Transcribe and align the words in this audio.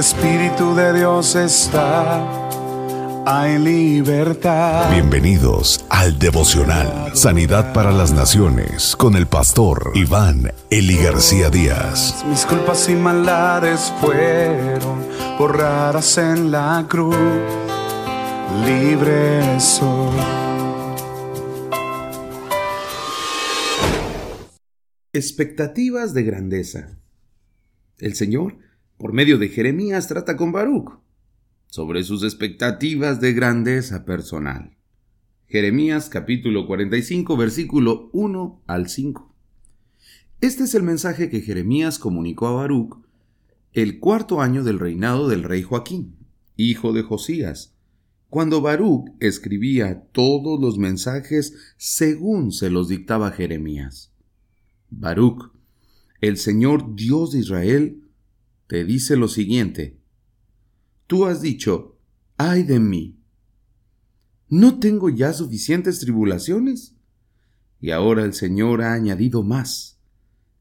Espíritu 0.00 0.74
de 0.74 0.94
Dios 0.94 1.36
está, 1.36 2.26
hay 3.26 3.58
libertad. 3.58 4.90
Bienvenidos 4.90 5.84
al 5.90 6.18
devocional 6.18 7.14
Sanidad 7.14 7.74
para 7.74 7.92
las 7.92 8.10
Naciones 8.10 8.96
con 8.96 9.14
el 9.14 9.26
pastor 9.26 9.92
Iván 9.94 10.54
Eli 10.70 10.96
García 10.96 11.50
Díaz. 11.50 12.24
Mis 12.26 12.46
culpas 12.46 12.88
y 12.88 12.94
maldades 12.94 13.92
fueron 14.00 15.06
borradas 15.38 16.16
en 16.16 16.50
la 16.50 16.86
cruz, 16.88 17.14
libre 18.64 19.60
soy. 19.60 20.16
Expectativas 25.12 26.14
de 26.14 26.22
grandeza. 26.22 26.88
El 27.98 28.14
Señor 28.14 28.69
por 29.00 29.14
medio 29.14 29.38
de 29.38 29.48
Jeremías 29.48 30.08
trata 30.08 30.36
con 30.36 30.52
Baruch 30.52 31.00
sobre 31.68 32.04
sus 32.04 32.22
expectativas 32.22 33.18
de 33.18 33.32
grandeza 33.32 34.04
personal. 34.04 34.76
Jeremías 35.48 36.10
capítulo 36.10 36.66
45 36.66 37.34
versículo 37.38 38.10
1 38.12 38.62
al 38.66 38.90
5. 38.90 39.34
Este 40.42 40.64
es 40.64 40.74
el 40.74 40.82
mensaje 40.82 41.30
que 41.30 41.40
Jeremías 41.40 41.98
comunicó 41.98 42.48
a 42.48 42.52
Baruch 42.52 42.98
el 43.72 44.00
cuarto 44.00 44.42
año 44.42 44.64
del 44.64 44.78
reinado 44.78 45.28
del 45.28 45.44
rey 45.44 45.62
Joaquín, 45.62 46.16
hijo 46.58 46.92
de 46.92 47.02
Josías, 47.02 47.72
cuando 48.28 48.60
Baruch 48.60 49.12
escribía 49.18 50.08
todos 50.12 50.60
los 50.60 50.76
mensajes 50.76 51.54
según 51.78 52.52
se 52.52 52.68
los 52.68 52.88
dictaba 52.88 53.30
Jeremías. 53.30 54.12
Baruch, 54.90 55.52
el 56.20 56.36
Señor 56.36 56.94
Dios 56.94 57.32
de 57.32 57.38
Israel, 57.38 58.02
te 58.70 58.84
dice 58.84 59.16
lo 59.16 59.26
siguiente. 59.26 59.98
Tú 61.08 61.26
has 61.26 61.42
dicho, 61.42 61.98
ay 62.36 62.62
de 62.62 62.78
mí. 62.78 63.18
¿No 64.48 64.78
tengo 64.78 65.08
ya 65.10 65.32
suficientes 65.32 65.98
tribulaciones? 65.98 66.94
Y 67.80 67.90
ahora 67.90 68.22
el 68.22 68.32
Señor 68.32 68.82
ha 68.82 68.92
añadido 68.92 69.42
más. 69.42 70.00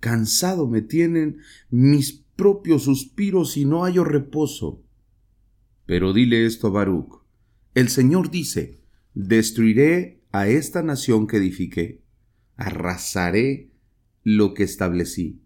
Cansado 0.00 0.68
me 0.68 0.82
tienen 0.82 1.38
mis 1.70 2.12
propios 2.36 2.82
suspiros 2.82 3.56
y 3.56 3.64
no 3.64 3.84
hallo 3.84 4.04
reposo. 4.04 4.84
Pero 5.86 6.12
dile 6.12 6.44
esto 6.44 6.66
a 6.66 6.70
Baruch. 6.72 7.22
El 7.74 7.88
Señor 7.88 8.30
dice, 8.30 8.82
destruiré 9.14 10.20
a 10.30 10.46
esta 10.46 10.82
nación 10.82 11.26
que 11.26 11.38
edifiqué, 11.38 12.02
arrasaré 12.56 13.72
lo 14.24 14.52
que 14.52 14.64
establecí. 14.64 15.43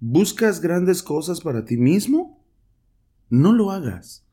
¿Buscas 0.00 0.62
grandes 0.62 1.02
cosas 1.02 1.42
para 1.42 1.66
ti 1.66 1.76
mismo? 1.76 2.42
No 3.28 3.52
lo 3.52 3.70
hagas, 3.70 4.26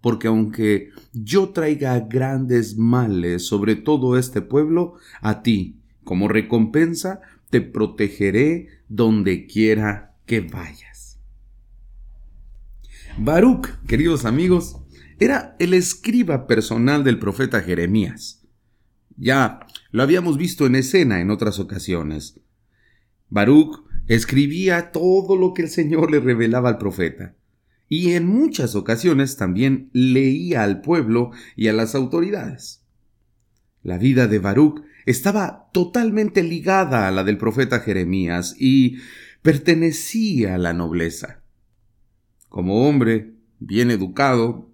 porque 0.00 0.26
aunque 0.26 0.90
yo 1.12 1.50
traiga 1.50 1.98
grandes 2.00 2.76
males 2.76 3.46
sobre 3.46 3.76
todo 3.76 4.18
este 4.18 4.42
pueblo, 4.42 4.94
a 5.20 5.42
ti, 5.42 5.80
como 6.02 6.26
recompensa, 6.26 7.20
te 7.50 7.60
protegeré 7.60 8.68
donde 8.88 9.46
quiera 9.46 10.16
que 10.26 10.40
vayas. 10.40 11.20
Baruch, 13.16 13.68
queridos 13.86 14.24
amigos, 14.24 14.76
era 15.20 15.54
el 15.60 15.72
escriba 15.72 16.48
personal 16.48 17.04
del 17.04 17.20
profeta 17.20 17.60
Jeremías. 17.60 18.44
Ya 19.16 19.66
lo 19.92 20.02
habíamos 20.02 20.36
visto 20.36 20.66
en 20.66 20.74
escena 20.74 21.20
en 21.20 21.30
otras 21.30 21.60
ocasiones. 21.60 22.40
Baruch 23.28 23.84
escribía 24.08 24.92
todo 24.92 25.36
lo 25.36 25.54
que 25.54 25.62
el 25.62 25.68
Señor 25.68 26.10
le 26.10 26.20
revelaba 26.20 26.68
al 26.68 26.78
profeta, 26.78 27.34
y 27.88 28.12
en 28.12 28.26
muchas 28.26 28.74
ocasiones 28.74 29.36
también 29.36 29.90
leía 29.92 30.62
al 30.62 30.80
pueblo 30.80 31.30
y 31.56 31.68
a 31.68 31.72
las 31.72 31.94
autoridades. 31.94 32.82
La 33.82 33.98
vida 33.98 34.28
de 34.28 34.38
Baruch 34.38 34.82
estaba 35.06 35.68
totalmente 35.72 36.42
ligada 36.42 37.08
a 37.08 37.10
la 37.10 37.24
del 37.24 37.36
profeta 37.36 37.80
Jeremías 37.80 38.54
y 38.58 38.98
pertenecía 39.42 40.54
a 40.54 40.58
la 40.58 40.72
nobleza. 40.72 41.42
Como 42.48 42.88
hombre 42.88 43.34
bien 43.58 43.90
educado, 43.90 44.70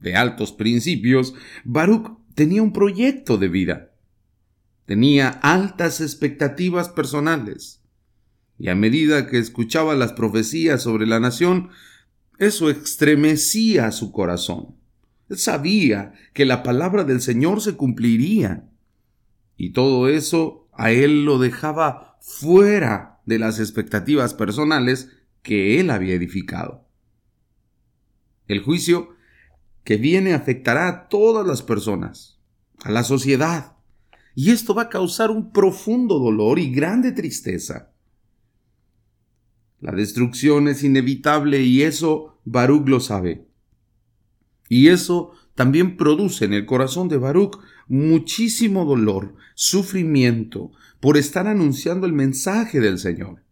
de 0.00 0.14
altos 0.14 0.52
principios, 0.52 1.34
Baruch 1.64 2.18
tenía 2.34 2.62
un 2.62 2.72
proyecto 2.72 3.36
de 3.36 3.48
vida. 3.48 3.90
Tenía 4.86 5.28
altas 5.28 6.00
expectativas 6.00 6.88
personales 6.88 7.77
y 8.58 8.68
a 8.68 8.74
medida 8.74 9.28
que 9.28 9.38
escuchaba 9.38 9.94
las 9.94 10.12
profecías 10.12 10.82
sobre 10.82 11.06
la 11.06 11.20
nación, 11.20 11.70
eso 12.38 12.70
estremecía 12.70 13.92
su 13.92 14.10
corazón. 14.10 14.76
Él 15.28 15.38
sabía 15.38 16.12
que 16.32 16.44
la 16.44 16.62
palabra 16.62 17.04
del 17.04 17.20
Señor 17.20 17.60
se 17.60 17.74
cumpliría. 17.74 18.68
Y 19.56 19.70
todo 19.70 20.08
eso 20.08 20.68
a 20.72 20.90
él 20.90 21.24
lo 21.24 21.38
dejaba 21.38 22.18
fuera 22.20 23.20
de 23.26 23.38
las 23.38 23.60
expectativas 23.60 24.34
personales 24.34 25.10
que 25.42 25.80
él 25.80 25.90
había 25.90 26.14
edificado. 26.14 26.86
El 28.46 28.62
juicio 28.62 29.10
que 29.84 29.96
viene 29.96 30.34
afectará 30.34 30.88
a 30.88 31.08
todas 31.08 31.46
las 31.46 31.62
personas, 31.62 32.40
a 32.82 32.90
la 32.90 33.04
sociedad, 33.04 33.76
y 34.34 34.50
esto 34.50 34.74
va 34.74 34.82
a 34.82 34.88
causar 34.88 35.30
un 35.30 35.52
profundo 35.52 36.18
dolor 36.18 36.58
y 36.58 36.70
grande 36.70 37.12
tristeza. 37.12 37.92
La 39.80 39.92
destrucción 39.92 40.68
es 40.68 40.82
inevitable 40.82 41.62
y 41.62 41.82
eso 41.82 42.38
Baruch 42.44 42.88
lo 42.88 43.00
sabe. 43.00 43.46
Y 44.68 44.88
eso 44.88 45.32
también 45.54 45.96
produce 45.96 46.44
en 46.44 46.52
el 46.52 46.66
corazón 46.66 47.08
de 47.08 47.16
Baruch 47.16 47.58
muchísimo 47.88 48.84
dolor, 48.84 49.34
sufrimiento, 49.54 50.72
por 51.00 51.16
estar 51.16 51.46
anunciando 51.46 52.06
el 52.06 52.12
mensaje 52.12 52.80
del 52.80 52.98
Señor. 52.98 53.42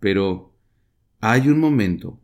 Pero 0.00 0.54
hay 1.20 1.48
un 1.48 1.58
momento 1.60 2.20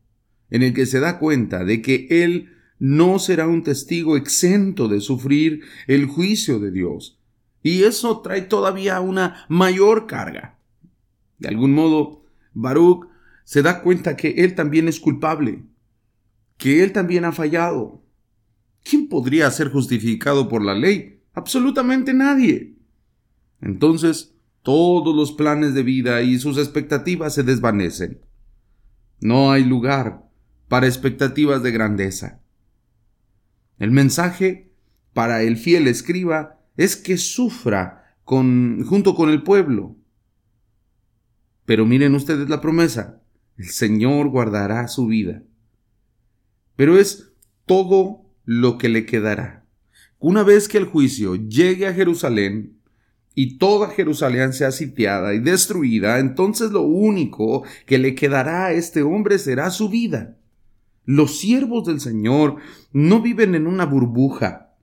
en 0.51 0.63
el 0.63 0.75
que 0.75 0.87
se 0.87 1.01
da 1.01 1.19
cuenta 1.19 1.65
de 1.65 1.83
que 1.83 2.07
él 2.11 2.51
no 2.79 3.19
será 3.19 3.47
un 3.47 3.63
testigo 3.63 4.17
exento 4.17 4.89
de 4.89 5.01
sufrir 5.01 5.63
el 5.87 6.07
juicio 6.07 6.59
de 6.59 6.71
Dios. 6.71 7.19
Y 7.63 7.83
eso 7.83 8.21
trae 8.21 8.43
todavía 8.43 9.01
una 9.01 9.45
mayor 9.49 10.07
carga. 10.07 10.59
De 11.39 11.49
algún 11.49 11.73
modo, 11.73 12.25
Baruch 12.55 13.09
se 13.45 13.63
da 13.63 13.83
cuenta 13.83 14.17
que 14.17 14.31
él 14.39 14.55
también 14.55 14.89
es 14.89 15.01
culpable, 15.01 15.65
que 16.57 16.83
él 16.83 16.93
también 16.93 17.25
ha 17.25 17.33
fallado. 17.33 18.03
¿Quién 18.85 19.09
podría 19.09 19.51
ser 19.51 19.71
justificado 19.71 20.49
por 20.49 20.63
la 20.63 20.75
ley? 20.75 21.23
Absolutamente 21.35 22.15
nadie. 22.15 22.77
Entonces, 23.61 24.35
todos 24.63 25.15
los 25.15 25.33
planes 25.33 25.75
de 25.75 25.83
vida 25.83 26.23
y 26.23 26.39
sus 26.39 26.59
expectativas 26.59 27.35
se 27.35 27.43
desvanecen. 27.43 28.21
No 29.21 29.51
hay 29.51 29.65
lugar 29.65 30.29
para 30.69 30.87
expectativas 30.87 31.63
de 31.63 31.71
grandeza. 31.71 32.41
El 33.79 33.91
mensaje 33.91 34.73
para 35.15 35.43
el 35.43 35.57
fiel 35.57 35.89
escriba 35.89 36.61
es 36.77 36.97
que 36.97 37.17
sufra 37.17 38.15
junto 38.25 39.15
con 39.15 39.31
el 39.31 39.43
pueblo, 39.43 39.97
pero 41.69 41.85
miren 41.85 42.15
ustedes 42.15 42.49
la 42.49 42.63
promesa, 42.63 43.21
el 43.59 43.69
Señor 43.69 44.31
guardará 44.31 44.89
su 44.89 45.07
vida. 45.07 45.43
Pero 46.77 46.99
es 46.99 47.35
todo 47.67 48.25
lo 48.47 48.79
que 48.79 48.89
le 48.89 49.05
quedará. 49.05 49.67
Una 50.19 50.45
vez 50.45 50.67
que 50.67 50.79
el 50.79 50.87
juicio 50.87 51.35
llegue 51.35 51.87
a 51.87 51.93
Jerusalén 51.93 52.79
y 53.35 53.59
toda 53.59 53.91
Jerusalén 53.91 54.55
sea 54.55 54.73
sitiada 54.73 55.35
y 55.35 55.41
destruida, 55.41 56.21
entonces 56.21 56.71
lo 56.71 56.81
único 56.81 57.65
que 57.85 57.99
le 57.99 58.15
quedará 58.15 58.65
a 58.65 58.73
este 58.73 59.03
hombre 59.03 59.39
será 59.39 59.69
su 59.69 59.91
vida. 59.91 60.39
Los 61.05 61.39
siervos 61.39 61.85
del 61.87 62.01
Señor 62.01 62.57
no 62.95 63.21
viven 63.21 63.55
en 63.55 63.67
una 63.67 63.85
burbuja, 63.85 64.75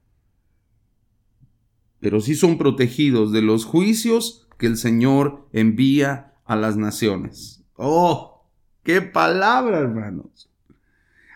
pero 1.99 2.21
sí 2.21 2.35
son 2.35 2.59
protegidos 2.59 3.31
de 3.31 3.41
los 3.41 3.65
juicios 3.65 4.47
que 4.59 4.67
el 4.67 4.77
Señor 4.77 5.49
envía 5.51 6.33
a 6.45 6.55
las 6.55 6.77
naciones. 6.77 7.63
¡Oh! 7.75 8.43
¡Qué 8.83 9.01
palabra, 9.01 9.79
hermanos! 9.79 10.49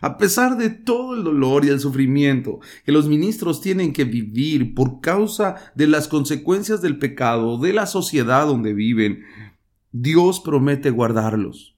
A 0.02 0.18
pesar 0.18 0.58
de 0.58 0.70
todo 0.70 1.14
el 1.14 1.24
dolor 1.24 1.66
y 1.66 1.70
el 1.70 1.80
sufrimiento 1.80 2.60
que 2.86 2.92
los 2.94 3.10
ministros 3.10 3.60
tienen 3.60 3.92
que 3.92 4.06
vivir 4.06 4.74
por 4.74 5.02
causa 5.02 5.56
de 5.76 5.88
las 5.88 6.08
consecuencias 6.08 6.82
del 6.82 7.00
pecado 7.00 7.58
de 7.58 7.74
la 7.74 7.86
sociedad 7.86 8.48
donde 8.48 8.74
viven, 8.74 9.24
Dios 9.92 10.40
promete 10.40 10.90
guardarlos. 10.90 11.76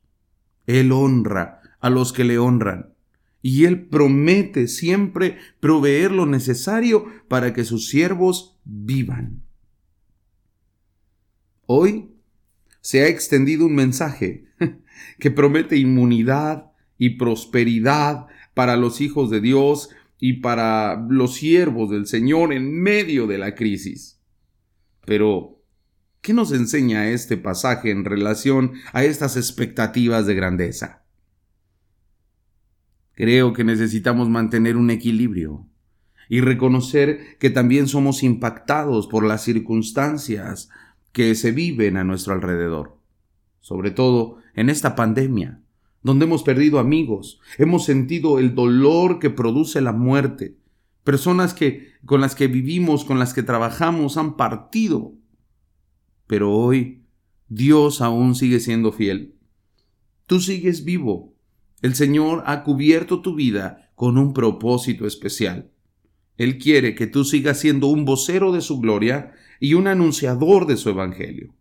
Él 0.67 0.91
honra 0.91 1.61
a 1.79 1.89
los 1.89 2.13
que 2.13 2.23
le 2.23 2.37
honran 2.37 2.93
y 3.41 3.65
Él 3.65 3.87
promete 3.87 4.67
siempre 4.67 5.37
proveer 5.59 6.11
lo 6.11 6.27
necesario 6.27 7.05
para 7.27 7.53
que 7.53 7.63
sus 7.63 7.87
siervos 7.89 8.59
vivan. 8.63 9.41
Hoy 11.65 12.10
se 12.81 13.03
ha 13.03 13.07
extendido 13.07 13.65
un 13.65 13.75
mensaje 13.75 14.45
que 15.19 15.31
promete 15.31 15.77
inmunidad 15.77 16.71
y 16.97 17.11
prosperidad 17.11 18.27
para 18.53 18.75
los 18.75 19.01
hijos 19.01 19.29
de 19.29 19.39
Dios 19.39 19.89
y 20.19 20.33
para 20.33 21.03
los 21.09 21.35
siervos 21.35 21.89
del 21.89 22.05
Señor 22.05 22.53
en 22.53 22.79
medio 22.79 23.25
de 23.27 23.37
la 23.37 23.55
crisis. 23.55 24.19
Pero, 25.05 25.63
¿qué 26.21 26.33
nos 26.33 26.51
enseña 26.51 27.09
este 27.09 27.37
pasaje 27.37 27.89
en 27.89 28.05
relación 28.05 28.73
a 28.93 29.03
estas 29.03 29.37
expectativas 29.37 30.27
de 30.27 30.35
grandeza? 30.35 31.05
Creo 33.13 33.53
que 33.53 33.63
necesitamos 33.63 34.29
mantener 34.29 34.77
un 34.77 34.91
equilibrio 34.91 35.67
y 36.29 36.41
reconocer 36.41 37.37
que 37.39 37.49
también 37.49 37.87
somos 37.87 38.23
impactados 38.23 39.07
por 39.07 39.25
las 39.25 39.43
circunstancias 39.43 40.69
que 41.11 41.35
se 41.35 41.51
viven 41.51 41.97
a 41.97 42.03
nuestro 42.03 42.33
alrededor, 42.33 42.97
sobre 43.59 43.91
todo 43.91 44.37
en 44.55 44.69
esta 44.69 44.95
pandemia 44.95 45.61
donde 46.03 46.25
hemos 46.25 46.43
perdido 46.43 46.79
amigos, 46.79 47.39
hemos 47.57 47.85
sentido 47.85 48.39
el 48.39 48.55
dolor 48.55 49.19
que 49.19 49.29
produce 49.29 49.81
la 49.81 49.91
muerte. 49.91 50.57
Personas 51.03 51.53
que 51.53 51.91
con 52.05 52.21
las 52.21 52.35
que 52.35 52.47
vivimos, 52.47 53.05
con 53.05 53.19
las 53.19 53.33
que 53.33 53.43
trabajamos 53.43 54.17
han 54.17 54.35
partido. 54.35 55.13
Pero 56.27 56.51
hoy 56.51 57.03
Dios 57.49 58.01
aún 58.01 58.35
sigue 58.35 58.59
siendo 58.59 58.91
fiel. 58.91 59.35
Tú 60.25 60.39
sigues 60.39 60.83
vivo. 60.83 61.33
El 61.81 61.95
Señor 61.95 62.43
ha 62.45 62.63
cubierto 62.63 63.21
tu 63.21 63.35
vida 63.35 63.91
con 63.95 64.17
un 64.17 64.33
propósito 64.33 65.05
especial. 65.05 65.71
Él 66.37 66.57
quiere 66.57 66.95
que 66.95 67.07
tú 67.07 67.23
sigas 67.23 67.59
siendo 67.59 67.87
un 67.87 68.05
vocero 68.05 68.51
de 68.51 68.61
su 68.61 68.79
gloria 68.79 69.33
y 69.59 69.75
un 69.75 69.87
anunciador 69.87 70.65
de 70.65 70.77
su 70.77 70.89
evangelio. 70.89 71.53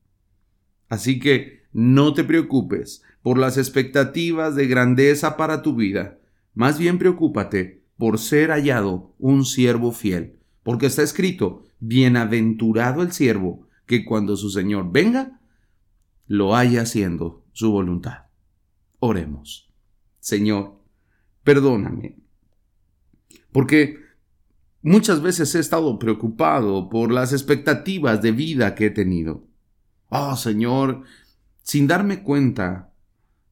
Así 0.89 1.19
que 1.19 1.63
no 1.73 2.15
te 2.15 2.25
preocupes, 2.25 3.03
por 3.23 3.39
las 3.39 3.59
expectativas 3.59 4.55
de 4.57 4.67
grandeza 4.67 5.37
para 5.37 5.63
tu 5.63 5.75
vida. 5.75 6.19
Más 6.55 6.79
bien 6.79 6.99
preocúpate 6.99 7.85
por 7.97 8.19
ser 8.19 8.51
hallado 8.51 9.15
un 9.19 9.45
siervo 9.45 9.93
fiel, 9.93 10.39
porque 10.63 10.87
está 10.87 11.03
escrito, 11.03 11.65
bienaventurado 11.81 13.03
el 13.03 13.13
siervo 13.13 13.69
que 13.87 14.05
cuando 14.05 14.37
su 14.37 14.51
Señor 14.51 14.91
venga, 14.91 15.41
lo 16.27 16.57
haya 16.57 16.83
haciendo 16.83 17.45
su 17.53 17.71
voluntad. 17.71 18.27
Oremos. 19.01 19.71
Señor, 20.21 20.79
perdóname, 21.45 22.17
porque 23.53 23.99
muchas 24.83 25.23
veces 25.23 25.55
he 25.55 25.59
estado 25.59 25.99
preocupado 25.99 26.89
por 26.89 27.13
las 27.13 27.33
expectativas 27.33 28.23
de 28.23 28.33
vida 28.33 28.75
que 28.75 28.87
he 28.87 28.91
tenido. 28.91 29.47
Oh 30.09 30.37
Señor, 30.37 31.03
sin 31.63 31.87
darme 31.87 32.23
cuenta 32.23 32.93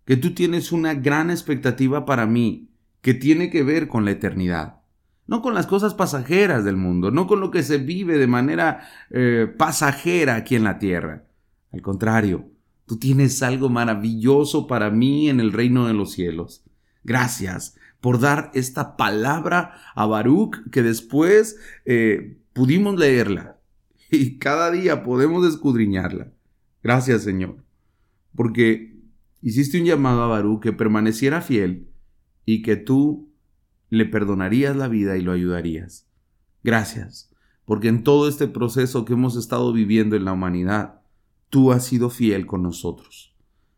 que 0.05 0.17
tú 0.17 0.35
tienes 0.35 0.73
una 0.73 0.95
gran 0.95 1.31
expectativa 1.31 2.05
para 2.05 2.27
mí 2.27 2.71
que 3.01 3.15
tiene 3.15 3.51
que 3.51 3.63
ver 3.63 3.89
con 3.89 4.05
la 4.05 4.13
eternidad. 4.13 4.81
No 5.27 5.43
con 5.43 5.55
las 5.55 5.67
cosas 5.67 5.93
pasajeras 5.93 6.65
del 6.65 6.77
mundo, 6.77 7.11
no 7.11 7.27
con 7.27 7.41
lo 7.41 7.51
que 7.51 7.63
se 7.63 7.77
vive 7.77 8.17
de 8.17 8.27
manera 8.27 8.89
eh, 9.11 9.47
pasajera 9.59 10.37
aquí 10.37 10.57
en 10.57 10.65
la 10.65 10.79
tierra. 10.79 11.27
Al 11.71 11.83
contrario, 11.83 12.51
tú 12.87 12.99
tienes 12.99 13.43
algo 13.43 13.69
maravilloso 13.69 14.67
para 14.67 14.91
mí 14.91 15.29
en 15.29 15.41
el 15.41 15.53
reino 15.53 15.87
de 15.87 15.93
los 15.93 16.13
cielos. 16.13 16.65
Gracias 17.05 17.78
por 18.01 18.21
dar 18.21 18.51
esta 18.55 18.97
palabra 18.97 19.75
a 19.95 20.07
Baruch 20.07 20.57
que 20.71 20.83
después 20.83 21.59
eh, 21.85 22.39
pudimos 22.53 22.99
leerla 22.99 23.59
y 24.11 24.39
cada 24.39 24.71
día 24.71 25.03
podemos 25.03 25.47
escudriñarla. 25.47 26.33
Gracias 26.83 27.23
Señor, 27.23 27.65
porque 28.35 28.99
hiciste 29.43 29.79
un 29.79 29.87
llamado 29.87 30.23
a 30.23 30.29
Barú 30.29 30.61
que 30.61 30.73
permaneciera 30.73 31.41
fiel 31.41 31.89
y 32.45 32.63
que 32.63 32.77
tú 32.77 33.29
le 33.91 34.05
perdonarías 34.05 34.77
la 34.77 34.89
vida 34.89 35.17
y 35.17 35.23
lo 35.23 35.33
ayudarías. 35.33 36.09
Gracias, 36.63 37.35
porque 37.65 37.89
en 37.89 38.03
todo 38.03 38.29
este 38.29 38.49
proceso 38.49 39.05
que 39.05 39.15
hemos 39.15 39.37
estado 39.37 39.73
viviendo 39.73 40.17
en 40.17 40.25
la 40.25 40.33
humanidad, 40.33 41.01
tú 41.51 41.73
has 41.73 41.85
sido 41.85 42.11
fiel 42.11 42.47
con 42.47 42.63
nosotros. 42.63 43.35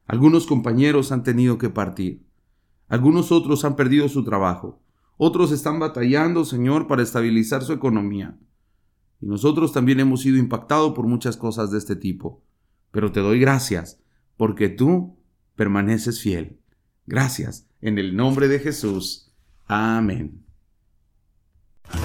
Algunos 0.06 0.46
compañeros 0.46 1.12
han 1.12 1.22
tenido 1.22 1.58
que 1.58 1.70
partir, 1.70 2.24
algunos 2.90 3.30
otros 3.30 3.64
han 3.64 3.76
perdido 3.76 4.08
su 4.08 4.24
trabajo, 4.24 4.82
otros 5.16 5.52
están 5.52 5.78
batallando, 5.78 6.44
Señor, 6.44 6.88
para 6.88 7.02
estabilizar 7.02 7.62
su 7.62 7.72
economía. 7.72 8.36
Y 9.20 9.26
nosotros 9.26 9.72
también 9.72 10.00
hemos 10.00 10.22
sido 10.22 10.38
impactados 10.38 10.92
por 10.92 11.06
muchas 11.06 11.36
cosas 11.36 11.70
de 11.70 11.78
este 11.78 11.94
tipo. 11.94 12.42
Pero 12.90 13.12
te 13.12 13.20
doy 13.20 13.38
gracias, 13.38 14.00
porque 14.36 14.68
tú 14.68 15.16
permaneces 15.54 16.20
fiel. 16.20 16.58
Gracias, 17.06 17.68
en 17.80 17.98
el 17.98 18.16
nombre 18.16 18.48
de 18.48 18.58
Jesús. 18.58 19.32
Amén. 19.66 20.44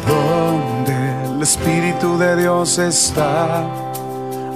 Donde 0.08 1.26
el 1.26 1.42
Espíritu 1.42 2.20
de 2.20 2.42
Dios 2.42 2.78
está 2.78 3.95